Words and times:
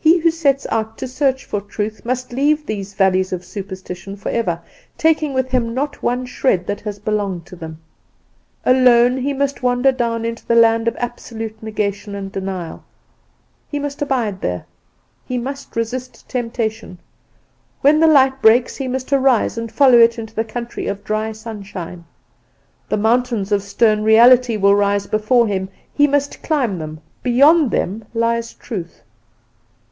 He 0.00 0.20
who 0.24 0.30
sets 0.32 0.66
out 0.70 0.98
to 0.98 1.08
search 1.08 1.44
for 1.46 1.60
Truth 1.60 2.04
must 2.04 2.32
leave 2.32 2.64
these 2.66 2.92
valleys 2.94 3.32
of 3.32 3.44
superstition 3.44 4.14
forever, 4.16 4.60
taking 4.96 5.32
with 5.32 5.50
him 5.50 5.72
not 5.74 6.02
one 6.02 6.26
shred 6.26 6.66
that 6.66 6.80
has 6.82 6.98
belonged 6.98 7.44
to 7.46 7.56
them. 7.56 7.80
Alone 8.64 9.16
he 9.18 9.32
must 9.32 9.62
wander 9.62 9.90
down 9.92 10.24
into 10.26 10.46
the 10.46 10.54
Land 10.54 10.86
of 10.88 10.96
Absolute 10.96 11.62
Negation 11.62 12.14
and 12.14 12.30
Denial; 12.32 12.84
he 13.70 13.78
must 13.78 14.00
abide 14.02 14.40
there; 14.42 14.66
he 15.26 15.38
must 15.38 15.76
resist 15.76 16.28
temptation; 16.28 16.98
when 17.80 17.98
the 18.00 18.06
light 18.06 18.40
breaks 18.42 18.76
he 18.76 18.86
must 18.88 19.12
arise 19.12 19.56
and 19.58 19.70
follow 19.72 19.98
it 19.98 20.18
into 20.18 20.34
the 20.34 20.44
country 20.44 20.86
of 20.86 21.04
dry 21.04 21.32
sunshine. 21.32 22.04
The 22.88 22.96
mountains 22.98 23.50
of 23.52 23.62
stern 23.62 24.04
reality 24.04 24.56
will 24.58 24.74
rise 24.74 25.06
before 25.06 25.46
him; 25.48 25.68
he 25.92 26.06
must 26.06 26.42
climb 26.42 26.78
them; 26.78 27.00
beyond 27.22 27.70
them 27.70 28.04
lies 28.14 28.52
Truth. 28.54 29.02